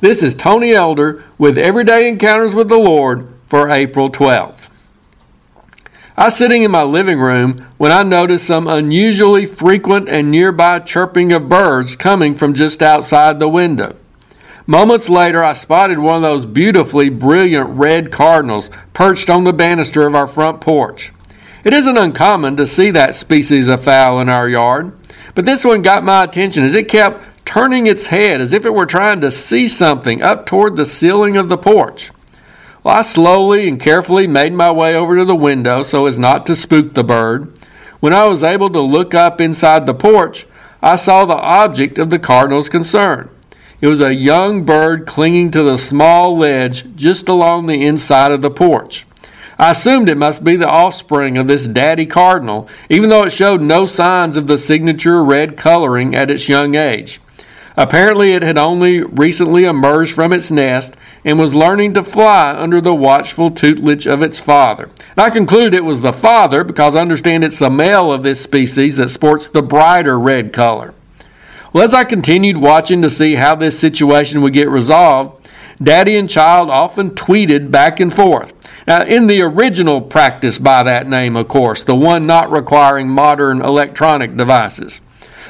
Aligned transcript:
This 0.00 0.22
is 0.22 0.34
Tony 0.34 0.72
Elder 0.72 1.22
with 1.36 1.58
Everyday 1.58 2.08
Encounters 2.08 2.54
with 2.54 2.68
the 2.68 2.78
Lord 2.78 3.28
for 3.46 3.68
April 3.68 4.08
12th. 4.10 4.70
I 6.16 6.24
was 6.24 6.36
sitting 6.36 6.62
in 6.62 6.70
my 6.70 6.84
living 6.84 7.18
room 7.18 7.66
when 7.76 7.92
I 7.92 8.02
noticed 8.02 8.46
some 8.46 8.66
unusually 8.66 9.44
frequent 9.44 10.08
and 10.08 10.30
nearby 10.30 10.78
chirping 10.78 11.32
of 11.32 11.50
birds 11.50 11.96
coming 11.96 12.34
from 12.34 12.54
just 12.54 12.80
outside 12.80 13.40
the 13.40 13.48
window. 13.50 13.94
Moments 14.66 15.10
later, 15.10 15.44
I 15.44 15.52
spotted 15.52 15.98
one 15.98 16.16
of 16.16 16.22
those 16.22 16.46
beautifully 16.46 17.10
brilliant 17.10 17.68
red 17.68 18.10
cardinals 18.10 18.70
perched 18.94 19.28
on 19.28 19.44
the 19.44 19.52
banister 19.52 20.06
of 20.06 20.14
our 20.14 20.26
front 20.26 20.62
porch. 20.62 21.12
It 21.62 21.74
isn't 21.74 21.98
uncommon 21.98 22.56
to 22.56 22.66
see 22.66 22.90
that 22.92 23.14
species 23.14 23.68
of 23.68 23.84
fowl 23.84 24.18
in 24.20 24.30
our 24.30 24.48
yard, 24.48 24.96
but 25.34 25.44
this 25.44 25.62
one 25.62 25.82
got 25.82 26.02
my 26.04 26.24
attention 26.24 26.64
as 26.64 26.74
it 26.74 26.88
kept 26.88 27.22
turning 27.50 27.88
its 27.88 28.06
head 28.06 28.40
as 28.40 28.52
if 28.52 28.64
it 28.64 28.72
were 28.72 28.86
trying 28.86 29.20
to 29.20 29.28
see 29.28 29.66
something 29.66 30.22
up 30.22 30.46
toward 30.46 30.76
the 30.76 30.86
ceiling 30.86 31.36
of 31.36 31.48
the 31.48 31.58
porch. 31.58 32.12
Well, 32.84 32.94
I 32.94 33.02
slowly 33.02 33.68
and 33.68 33.80
carefully 33.80 34.28
made 34.28 34.52
my 34.52 34.70
way 34.70 34.94
over 34.94 35.16
to 35.16 35.24
the 35.24 35.34
window 35.34 35.82
so 35.82 36.06
as 36.06 36.16
not 36.16 36.46
to 36.46 36.54
spook 36.54 36.94
the 36.94 37.02
bird. 37.02 37.52
When 37.98 38.12
I 38.12 38.26
was 38.26 38.44
able 38.44 38.70
to 38.70 38.80
look 38.80 39.14
up 39.14 39.40
inside 39.40 39.84
the 39.84 39.94
porch, 39.94 40.46
I 40.80 40.94
saw 40.94 41.24
the 41.24 41.34
object 41.34 41.98
of 41.98 42.08
the 42.08 42.20
cardinal's 42.20 42.68
concern. 42.68 43.28
It 43.80 43.88
was 43.88 44.00
a 44.00 44.14
young 44.14 44.64
bird 44.64 45.04
clinging 45.08 45.50
to 45.50 45.64
the 45.64 45.76
small 45.76 46.38
ledge 46.38 46.94
just 46.94 47.28
along 47.28 47.66
the 47.66 47.84
inside 47.84 48.30
of 48.30 48.42
the 48.42 48.50
porch. 48.52 49.06
I 49.58 49.72
assumed 49.72 50.08
it 50.08 50.16
must 50.16 50.44
be 50.44 50.54
the 50.54 50.68
offspring 50.68 51.36
of 51.36 51.48
this 51.48 51.66
daddy 51.66 52.06
cardinal, 52.06 52.68
even 52.88 53.10
though 53.10 53.24
it 53.24 53.32
showed 53.32 53.60
no 53.60 53.86
signs 53.86 54.36
of 54.36 54.46
the 54.46 54.56
signature 54.56 55.24
red 55.24 55.56
coloring 55.56 56.14
at 56.14 56.30
its 56.30 56.48
young 56.48 56.76
age. 56.76 57.18
Apparently, 57.76 58.32
it 58.32 58.42
had 58.42 58.58
only 58.58 59.02
recently 59.02 59.64
emerged 59.64 60.14
from 60.14 60.32
its 60.32 60.50
nest 60.50 60.94
and 61.24 61.38
was 61.38 61.54
learning 61.54 61.94
to 61.94 62.02
fly 62.02 62.54
under 62.54 62.80
the 62.80 62.94
watchful 62.94 63.50
tutelage 63.50 64.06
of 64.06 64.22
its 64.22 64.40
father. 64.40 64.84
And 65.16 65.18
I 65.18 65.30
concluded 65.30 65.74
it 65.74 65.84
was 65.84 66.00
the 66.00 66.12
father 66.12 66.64
because 66.64 66.96
I 66.96 67.00
understand 67.00 67.44
it's 67.44 67.58
the 67.58 67.70
male 67.70 68.12
of 68.12 68.22
this 68.22 68.40
species 68.40 68.96
that 68.96 69.10
sports 69.10 69.48
the 69.48 69.62
brighter 69.62 70.18
red 70.18 70.52
color. 70.52 70.94
Well, 71.72 71.84
as 71.84 71.94
I 71.94 72.04
continued 72.04 72.56
watching 72.56 73.00
to 73.02 73.10
see 73.10 73.36
how 73.36 73.54
this 73.54 73.78
situation 73.78 74.42
would 74.42 74.52
get 74.52 74.68
resolved, 74.68 75.48
daddy 75.80 76.16
and 76.16 76.28
child 76.28 76.68
often 76.68 77.12
tweeted 77.12 77.70
back 77.70 78.00
and 78.00 78.12
forth. 78.12 78.52
Now, 78.88 79.02
in 79.02 79.28
the 79.28 79.42
original 79.42 80.00
practice 80.00 80.58
by 80.58 80.82
that 80.82 81.06
name, 81.06 81.36
of 81.36 81.46
course, 81.46 81.84
the 81.84 81.94
one 81.94 82.26
not 82.26 82.50
requiring 82.50 83.08
modern 83.08 83.62
electronic 83.62 84.36
devices. 84.36 85.00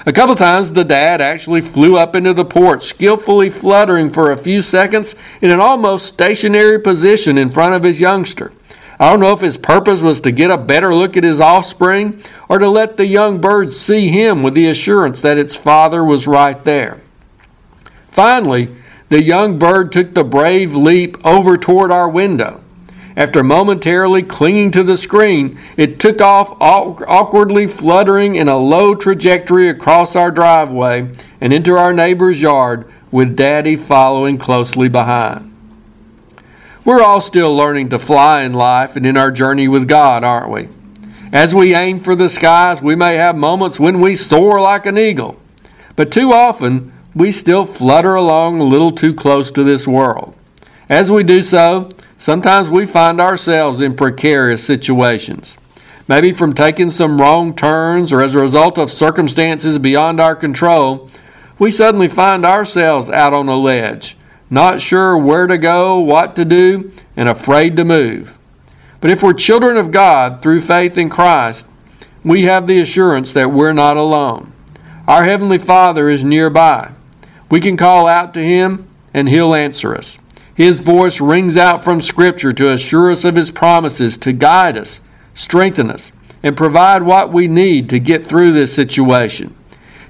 A 0.07 0.13
couple 0.13 0.35
times 0.35 0.73
the 0.73 0.85
dad 0.85 1.21
actually 1.21 1.61
flew 1.61 1.99
up 1.99 2.17
into 2.17 2.33
the 2.33 2.45
porch, 2.45 2.85
skillfully 2.85 3.51
fluttering 3.51 4.09
for 4.09 4.31
a 4.31 4.39
few 4.39 4.63
seconds 4.63 5.15
in 5.43 5.51
an 5.51 5.61
almost 5.61 6.07
stationary 6.07 6.81
position 6.81 7.37
in 7.37 7.51
front 7.51 7.75
of 7.75 7.83
his 7.83 8.01
youngster. 8.01 8.53
I 8.99 9.11
don't 9.11 9.21
know 9.21 9.33
if 9.33 9.41
his 9.41 9.59
purpose 9.59 10.03
was 10.03 10.21
to 10.21 10.31
get 10.31 10.51
a 10.51 10.59
better 10.59 10.95
look 10.95 11.17
at 11.17 11.25
his 11.25 11.41
offspring 11.41 12.23
or 12.49 12.59
to 12.59 12.69
let 12.69 12.97
the 12.97 13.07
young 13.07 13.41
bird 13.41 13.73
see 13.73 14.09
him 14.09 14.43
with 14.43 14.55
the 14.55 14.69
assurance 14.69 15.21
that 15.21 15.39
its 15.39 15.57
father 15.57 16.05
was 16.05 16.27
right 16.27 16.63
there. 16.65 17.01
Finally, 18.11 18.75
the 19.09 19.23
young 19.23 19.59
bird 19.59 19.93
took 19.93 20.15
the 20.15 20.25
brave 20.25 20.75
leap 20.75 21.17
over 21.27 21.57
toward 21.57 21.91
our 21.91 22.09
window. 22.09 22.63
After 23.21 23.45
momentarily 23.45 24.23
clinging 24.23 24.71
to 24.71 24.83
the 24.83 24.97
screen, 24.97 25.59
it 25.77 26.01
took 26.01 26.23
off 26.23 26.57
awkwardly 26.59 27.67
fluttering 27.67 28.37
in 28.37 28.49
a 28.49 28.57
low 28.57 28.95
trajectory 28.95 29.69
across 29.69 30.17
our 30.17 30.31
driveway 30.31 31.07
and 31.39 31.53
into 31.53 31.77
our 31.77 31.93
neighbor's 31.93 32.41
yard, 32.41 32.91
with 33.11 33.37
Daddy 33.37 33.77
following 33.77 34.39
closely 34.39 34.89
behind. 34.89 35.55
We're 36.83 37.03
all 37.03 37.21
still 37.21 37.55
learning 37.55 37.91
to 37.91 37.99
fly 37.99 38.41
in 38.41 38.55
life 38.55 38.97
and 38.97 39.05
in 39.05 39.19
our 39.19 39.31
journey 39.31 39.69
with 39.69 39.87
God, 39.87 40.25
aren't 40.25 40.51
we? 40.51 40.71
As 41.31 41.55
we 41.55 41.75
aim 41.75 42.01
for 42.01 42.17
the 42.17 42.31
skies, 42.31 42.81
we 42.81 42.95
may 42.95 43.17
have 43.17 43.37
moments 43.37 43.79
when 43.79 44.01
we 44.01 44.17
soar 44.17 44.63
like 44.63 44.87
an 44.87 44.97
eagle, 44.97 45.39
but 45.95 46.11
too 46.11 46.33
often 46.33 46.91
we 47.15 47.33
still 47.33 47.67
flutter 47.67 48.15
along 48.15 48.63
a 48.63 48.65
little 48.65 48.93
too 48.93 49.13
close 49.13 49.51
to 49.51 49.63
this 49.63 49.87
world. 49.87 50.35
As 50.89 51.13
we 51.13 51.23
do 51.23 51.43
so, 51.43 51.91
Sometimes 52.21 52.69
we 52.69 52.85
find 52.85 53.19
ourselves 53.19 53.81
in 53.81 53.95
precarious 53.95 54.63
situations. 54.63 55.57
Maybe 56.07 56.33
from 56.33 56.53
taking 56.53 56.91
some 56.91 57.19
wrong 57.19 57.57
turns 57.57 58.13
or 58.13 58.21
as 58.21 58.35
a 58.35 58.39
result 58.39 58.77
of 58.77 58.93
circumstances 58.93 59.79
beyond 59.79 60.21
our 60.21 60.37
control, 60.37 61.09
we 61.59 61.71
suddenly 61.71 62.09
find 62.09 62.45
ourselves 62.45 63.09
out 63.09 63.33
on 63.33 63.49
a 63.49 63.57
ledge, 63.57 64.19
not 64.51 64.83
sure 64.83 65.17
where 65.17 65.47
to 65.47 65.57
go, 65.57 65.99
what 65.99 66.37
to 66.37 66.45
do, 66.45 66.91
and 67.17 67.27
afraid 67.27 67.75
to 67.77 67.85
move. 67.87 68.39
But 69.01 69.11
if 69.11 69.23
we're 69.23 69.33
children 69.33 69.79
of 69.79 69.91
God 69.91 70.43
through 70.43 70.61
faith 70.61 70.99
in 70.99 71.09
Christ, 71.09 71.65
we 72.23 72.45
have 72.45 72.67
the 72.67 72.81
assurance 72.81 73.33
that 73.33 73.51
we're 73.51 73.73
not 73.73 73.97
alone. 73.97 74.53
Our 75.09 75.25
Heavenly 75.25 75.57
Father 75.57 76.11
is 76.11 76.23
nearby. 76.23 76.93
We 77.51 77.61
can 77.61 77.79
call 77.79 78.07
out 78.07 78.35
to 78.35 78.43
Him, 78.45 78.89
and 79.15 79.27
He'll 79.27 79.55
answer 79.55 79.97
us. 79.97 80.19
His 80.61 80.81
voice 80.81 81.23
rings 81.23 81.57
out 81.57 81.83
from 81.83 82.03
Scripture 82.03 82.53
to 82.53 82.71
assure 82.71 83.11
us 83.11 83.25
of 83.25 83.35
His 83.35 83.51
promises, 83.51 84.19
to 84.19 84.31
guide 84.31 84.77
us, 84.77 85.01
strengthen 85.33 85.91
us, 85.91 86.13
and 86.43 86.55
provide 86.55 87.03
what 87.03 87.33
we 87.33 87.49
need 87.49 87.89
to 87.89 87.99
get 87.99 88.23
through 88.23 88.53
this 88.53 88.71
situation. 88.71 89.57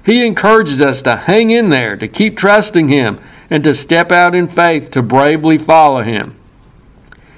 He 0.05 0.25
encourages 0.25 0.81
us 0.81 1.01
to 1.03 1.15
hang 1.15 1.51
in 1.51 1.69
there, 1.69 1.95
to 1.95 2.05
keep 2.05 2.35
trusting 2.35 2.89
Him, 2.89 3.17
and 3.49 3.63
to 3.63 3.73
step 3.73 4.11
out 4.11 4.35
in 4.35 4.49
faith 4.49 4.91
to 4.91 5.01
bravely 5.01 5.57
follow 5.57 6.01
Him. 6.01 6.37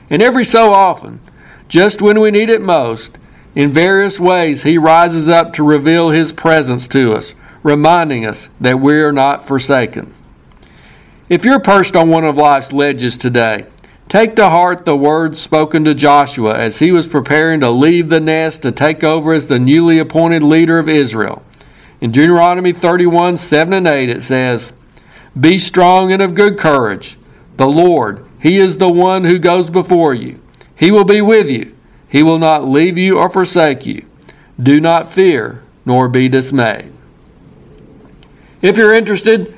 And 0.09 0.24
every 0.24 0.44
so 0.44 0.74
often, 0.74 1.22
just 1.68 2.01
when 2.01 2.19
we 2.19 2.31
need 2.31 2.50
it 2.50 2.63
most, 2.63 3.19
in 3.53 3.69
various 3.69 4.19
ways 4.19 4.63
He 4.63 4.80
rises 4.80 5.30
up 5.30 5.53
to 5.53 5.63
reveal 5.63 6.09
His 6.09 6.34
presence 6.34 6.88
to 6.88 7.13
us, 7.13 7.35
reminding 7.62 8.25
us 8.25 8.50
that 8.59 8.80
we 8.80 8.95
are 8.95 9.13
not 9.13 9.47
forsaken. 9.47 10.16
If 11.33 11.45
you're 11.45 11.59
perched 11.59 11.95
on 11.95 12.09
one 12.09 12.25
of 12.25 12.38
life's 12.38 12.71
ledges 12.71 13.17
today, 13.17 13.66
take 14.07 14.35
to 14.35 14.51
heart 14.51 14.85
the 14.85 14.95
words 14.95 15.41
spoken 15.41 15.83
to 15.85 15.95
Joshua 15.95 16.55
as 16.55 16.77
he 16.77 16.91
was 16.91 17.07
preparing 17.07 17.59
to 17.61 17.71
leave 17.71 18.09
the 18.09 18.19
nest 18.19 18.61
to 18.61 18.71
take 18.71 19.03
over 19.03 19.33
as 19.33 19.47
the 19.47 19.57
newly 19.57 19.97
appointed 19.97 20.44
leader 20.44 20.77
of 20.77 20.88
Israel. 20.88 21.44
In 22.01 22.11
Deuteronomy 22.11 22.71
31 22.71 23.38
7 23.38 23.73
and 23.73 23.88
8, 23.88 24.09
it 24.09 24.21
says, 24.21 24.73
Be 25.38 25.57
strong 25.57 26.11
and 26.11 26.21
of 26.21 26.35
good 26.35 26.59
courage. 26.59 27.17
The 27.57 27.67
Lord, 27.67 28.27
He 28.39 28.59
is 28.59 28.77
the 28.77 28.91
one 28.91 29.23
who 29.23 29.39
goes 29.39 29.71
before 29.71 30.13
you. 30.13 30.39
He 30.75 30.91
will 30.91 31.03
be 31.03 31.21
with 31.21 31.50
you. 31.50 31.75
He 32.07 32.21
will 32.21 32.38
not 32.38 32.67
leave 32.67 32.95
you 32.95 33.17
or 33.17 33.27
forsake 33.27 33.88
you. 33.88 34.05
Do 34.61 34.79
not 34.79 35.11
fear, 35.11 35.63
nor 35.83 36.07
be 36.07 36.29
dismayed. 36.29 36.91
If 38.61 38.77
you're 38.77 38.94
interested, 38.94 39.57